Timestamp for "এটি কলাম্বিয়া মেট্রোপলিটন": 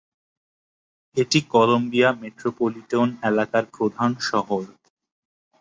1.17-3.07